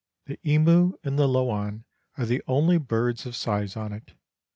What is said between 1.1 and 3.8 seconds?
the lowan are the only birds of size